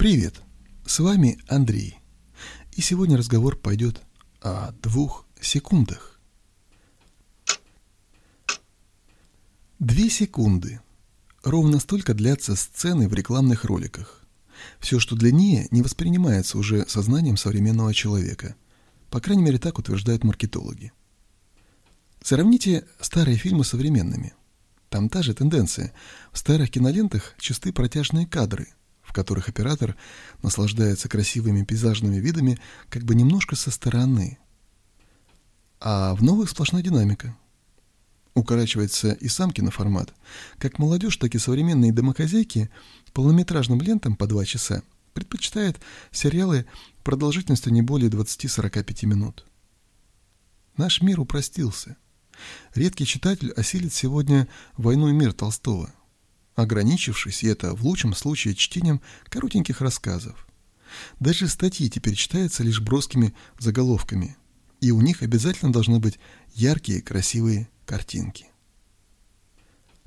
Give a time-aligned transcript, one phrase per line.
[0.00, 0.40] Привет,
[0.86, 1.98] с вами Андрей.
[2.72, 4.00] И сегодня разговор пойдет
[4.40, 6.18] о двух секундах.
[9.78, 10.80] Две секунды.
[11.42, 14.24] Ровно столько длятся сцены в рекламных роликах.
[14.78, 18.56] Все, что длиннее, не воспринимается уже сознанием современного человека.
[19.10, 20.94] По крайней мере, так утверждают маркетологи.
[22.22, 24.32] Сравните старые фильмы с современными.
[24.88, 25.92] Там та же тенденция.
[26.32, 28.68] В старых кинолентах чисты протяжные кадры–
[29.10, 29.96] в которых оператор
[30.40, 34.38] наслаждается красивыми пейзажными видами как бы немножко со стороны.
[35.80, 37.36] А в новых сплошная динамика.
[38.34, 40.14] Укорачивается и сам киноформат.
[40.58, 42.70] Как молодежь, так и современные домохозяйки
[43.12, 45.80] полнометражным лентам по два часа предпочитают
[46.12, 46.66] сериалы
[47.02, 49.44] продолжительностью не более 20-45 минут.
[50.76, 51.96] Наш мир упростился.
[52.76, 54.46] Редкий читатель осилит сегодня
[54.76, 55.92] «Войну и мир» Толстого–
[56.60, 60.46] ограничившись, и это в лучшем случае, чтением коротеньких рассказов.
[61.18, 64.36] Даже статьи теперь читаются лишь броскими заголовками,
[64.80, 66.18] и у них обязательно должны быть
[66.54, 68.46] яркие, красивые картинки.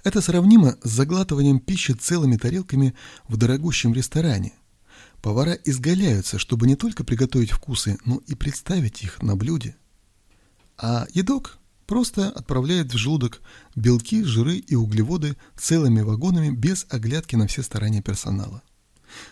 [0.03, 2.93] Это сравнимо с заглатыванием пищи целыми тарелками
[3.27, 4.53] в дорогущем ресторане.
[5.21, 9.77] Повара изгаляются, чтобы не только приготовить вкусы, но и представить их на блюде.
[10.77, 13.41] А едок Просто отправляет в желудок
[13.75, 18.63] белки, жиры и углеводы целыми вагонами без оглядки на все старания персонала.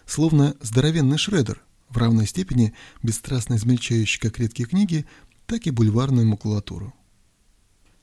[0.05, 5.05] Словно здоровенный шредер, в равной степени бесстрастно измельчающий как редкие книги,
[5.45, 6.93] так и бульварную макулатуру.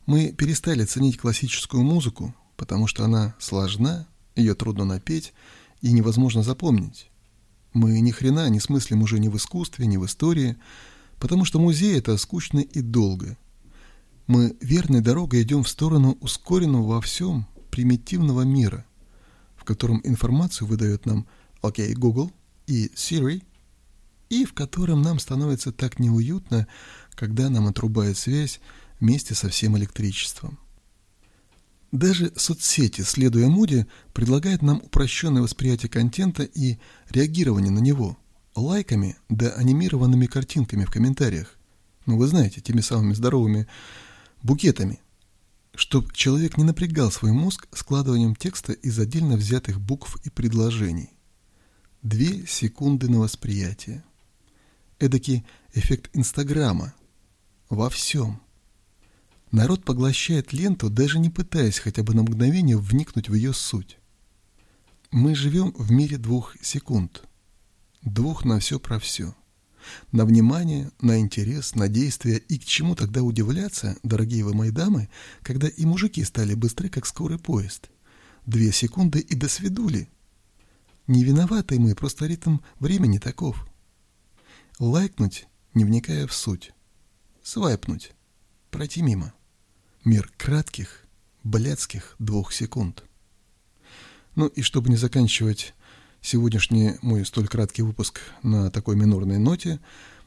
[0.06, 5.34] Мы перестали ценить классическую музыку, потому что она сложна, ее трудно напеть
[5.82, 7.10] и невозможно запомнить.
[7.74, 10.56] Мы ни хрена не смыслим уже ни в искусстве, ни в истории,
[11.18, 13.36] потому что музей— это скучно и долго—
[14.28, 18.84] мы верной дорогой идем в сторону ускоренного во всем примитивного мира,
[19.56, 21.26] в котором информацию выдает нам
[21.62, 22.30] OK Google
[22.66, 23.42] и Siri,
[24.28, 26.68] и в котором нам становится так неуютно,
[27.14, 28.60] когда нам отрубает связь
[29.00, 30.58] вместе со всем электричеством.
[31.90, 36.76] Даже соцсети, следуя моде, предлагают нам упрощенное восприятие контента и
[37.08, 38.18] реагирование на него
[38.54, 41.56] лайками да анимированными картинками в комментариях.
[42.04, 43.66] Ну, вы знаете, теми самыми здоровыми
[44.42, 45.00] букетами,
[45.74, 51.10] чтобы человек не напрягал свой мозг складыванием текста из отдельно взятых букв и предложений.
[52.02, 54.04] Две секунды на восприятие.
[54.98, 55.44] Эдакий
[55.74, 56.94] эффект Инстаграма.
[57.68, 58.40] Во всем.
[59.50, 63.98] Народ поглощает ленту, даже не пытаясь хотя бы на мгновение вникнуть в ее суть.
[65.10, 67.22] Мы живем в мире двух секунд.
[68.02, 69.34] Двух на все про все
[70.12, 72.38] на внимание, на интерес, на действие.
[72.38, 75.08] И к чему тогда удивляться, дорогие вы мои дамы,
[75.42, 77.90] когда и мужики стали быстры, как скорый поезд?
[78.46, 80.08] Две секунды и до свидули.
[81.06, 83.66] Не виноваты мы, просто ритм времени таков.
[84.78, 86.72] Лайкнуть, не вникая в суть.
[87.42, 88.12] Свайпнуть,
[88.70, 89.32] пройти мимо.
[90.04, 91.06] Мир кратких,
[91.44, 93.04] блядских двух секунд.
[94.34, 95.74] Ну и чтобы не заканчивать
[96.28, 99.80] сегодняшний мой столь краткий выпуск на такой минорной ноте.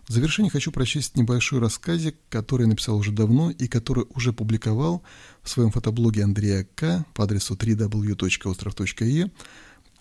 [0.08, 5.04] В завершение хочу прочесть небольшой рассказик, который написал уже давно и который уже публиковал
[5.44, 7.06] в своем фотоблоге Андрея К.
[7.14, 9.30] по адресу www.ostrov.e,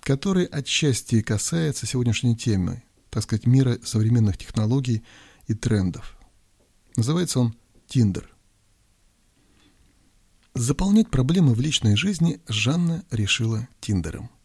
[0.00, 5.04] который отчасти касается сегодняшней темы, так сказать, мира современных технологий
[5.48, 6.16] и трендов.
[6.96, 7.54] Называется он
[7.88, 8.34] «Тиндер».
[10.54, 14.30] Заполнять проблемы в личной жизни Жанна решила Тиндером–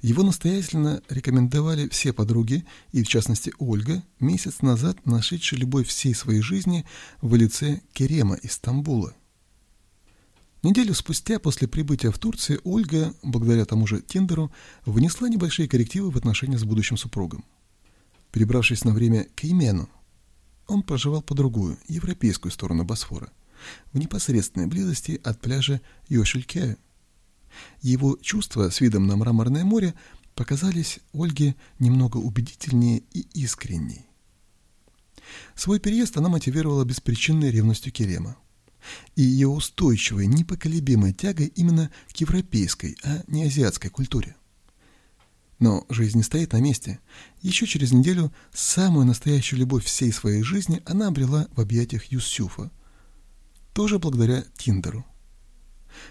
[0.00, 6.40] его настоятельно рекомендовали все подруги, и в частности Ольга, месяц назад нашедшая любовь всей своей
[6.40, 6.84] жизни
[7.20, 9.14] в лице Керема из Стамбула.
[10.62, 14.52] Неделю спустя после прибытия в Турцию Ольга, благодаря тому же Тиндеру,
[14.84, 17.44] внесла небольшие коррективы в отношения с будущим супругом.
[18.32, 19.88] Перебравшись на время к Имену,
[20.66, 23.30] он проживал по другую, европейскую сторону Босфора,
[23.92, 26.76] в непосредственной близости от пляжа Йошелькея,
[27.80, 29.94] его чувства с видом на мраморное море
[30.34, 34.06] показались Ольге немного убедительнее и искренней.
[35.54, 38.36] Свой переезд она мотивировала беспричинной ревностью Керема
[39.16, 44.36] и ее устойчивой, непоколебимой тягой именно к европейской, а не азиатской культуре.
[45.58, 47.00] Но жизнь не стоит на месте.
[47.42, 52.70] Еще через неделю самую настоящую любовь всей своей жизни она обрела в объятиях Юсюфа,
[53.72, 55.04] тоже благодаря Тиндеру.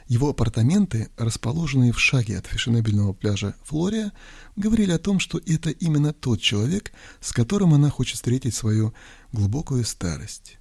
[0.07, 4.11] Его апартаменты, расположенные в шаге от фешенебельного пляжа Флория,
[4.55, 8.93] говорили о том, что это именно тот человек, с которым она хочет встретить свою
[9.31, 10.57] глубокую старость.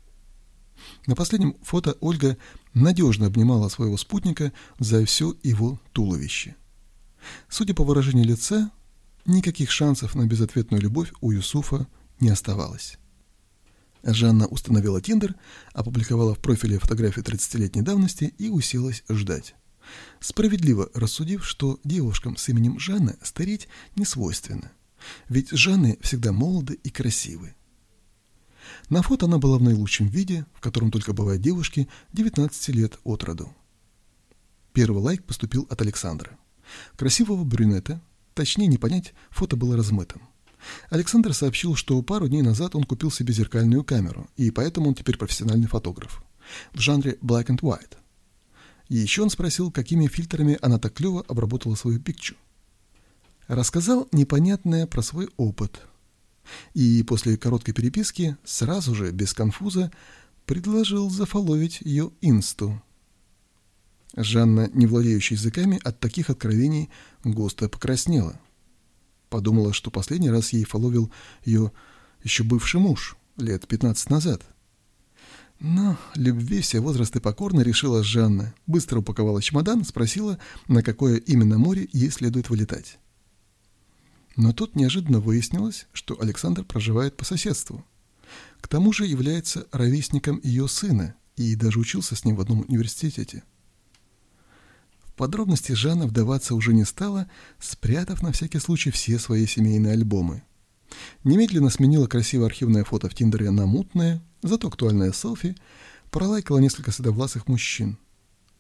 [1.07, 2.37] На последнем фото Ольга
[2.75, 6.55] надежно обнимала своего спутника за все его туловище.
[7.49, 8.71] Судя по выражению лица,
[9.27, 11.89] Никаких шансов на безответную любовь у Юсуфа
[12.21, 12.97] не оставалось.
[14.15, 15.35] Жанна установила Тиндер,
[15.73, 19.55] опубликовала в профиле фотографию 30-летней давности и уселась ждать.
[20.21, 24.73] Справедливо рассудив, что девушкам с именем Жанна стареть не свойственно.
[25.29, 27.55] Ведь Жанны всегда молоды и красивы.
[28.89, 33.25] На фото она была в наилучшем виде, в котором только бывают девушки 19 лет от
[33.25, 33.55] роду.
[34.73, 36.39] Первый лайк поступил от Александра.
[36.97, 38.01] Красивого брюнета,
[38.35, 40.23] точнее не понять, фото было размытым.
[40.91, 45.17] Александр сообщил, что пару дней назад он купил себе зеркальную камеру, и поэтому он теперь
[45.17, 46.23] профессиональный фотограф.
[46.73, 47.97] В жанре black and white.
[48.89, 52.37] И еще он спросил, какими фильтрами она так клево обработала свою пикчу.
[53.49, 55.83] Рассказал непонятное про свой опыт.
[56.75, 59.91] И после короткой переписки, сразу же, без конфуза,
[60.45, 62.81] предложил зафоловить ее инсту.
[64.15, 66.89] Жанна, не владеющая языками, от таких откровений
[67.25, 68.41] густо покраснела.
[69.29, 71.11] Подумала, что последний раз ей фоловил
[71.45, 71.73] ее
[72.23, 74.43] еще бывший муж, лет 15 назад.
[75.59, 78.55] Но любви все возрасты покорно решила Жанна.
[78.67, 80.39] Быстро упаковала чемодан, спросила,
[80.69, 82.99] на какое именно море ей следует вылетать.
[84.37, 87.85] Но тут неожиданно выяснилось, что Александр проживает по соседству.
[88.61, 93.45] К тому же является ровесником ее сына и даже учился с ним в одном университете
[95.17, 97.29] подробности Жанна вдаваться уже не стала,
[97.59, 100.43] спрятав на всякий случай все свои семейные альбомы.
[101.25, 105.57] Немедленно сменила красивое архивное фото в Тиндере на мутное, зато актуальное селфи,
[106.11, 107.99] пролайкала несколько седовласых мужчин.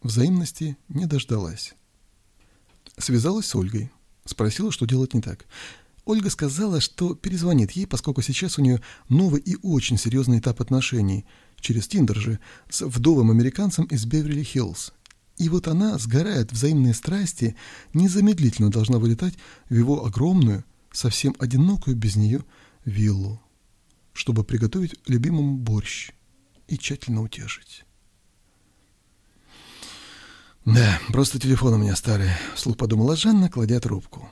[0.02, 1.74] Взаимности не дождалась.
[2.98, 3.90] Связалась с Ольгой.
[4.24, 5.46] Спросила, что делать не так.
[6.04, 11.26] Ольга сказала, что перезвонит ей, поскольку сейчас у нее новый и очень серьезный этап отношений,
[11.60, 12.38] через Тиндер же,
[12.70, 14.92] с вдовым американцем из Беверли-Хиллз,
[15.38, 17.56] и вот она, сгорая от взаимной страсти,
[17.92, 19.34] незамедлительно должна вылетать
[19.68, 22.44] в его огромную, совсем одинокую без нее
[22.84, 23.40] виллу,
[24.12, 26.12] чтобы приготовить любимому борщ
[26.68, 27.84] и тщательно утешить.
[30.64, 34.28] «Да, просто телефон у меня старый»,— вслух подумала Жанна, кладя трубку.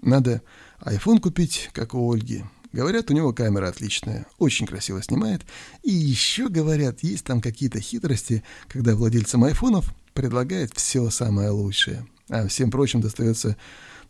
[0.00, 0.42] «Надо
[0.78, 2.44] айфон купить, как у Ольги.
[2.72, 5.44] Говорят, у него камера отличная, очень красиво снимает.
[5.82, 12.48] И еще, говорят, есть там какие-то хитрости, когда владельцам айфонов предлагает все самое лучшее, а
[12.48, 13.56] всем прочим достается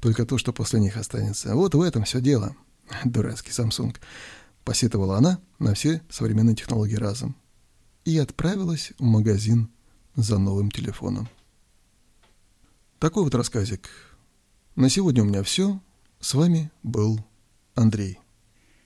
[0.01, 1.55] только то, что после них останется.
[1.55, 2.57] Вот в этом все дело.
[3.05, 3.95] Дурацкий Samsung.
[4.65, 7.37] Посетовала она на все современные технологии разом.
[8.05, 9.69] И отправилась в магазин
[10.15, 11.29] за новым телефоном.
[13.01, 13.91] Такой вот рассказик.
[14.77, 15.81] На сегодня у меня все.
[16.21, 17.19] С вами был
[17.75, 18.21] Андрей.